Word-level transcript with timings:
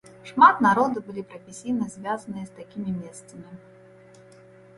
Шмат 0.29 0.55
народу 0.65 1.03
былі 1.09 1.23
прафесійна 1.33 1.85
звязаныя 1.97 2.45
з 2.49 2.57
такімі 2.59 2.95
месцамі. 2.95 3.61